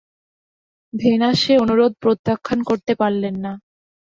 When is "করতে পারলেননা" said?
2.63-3.51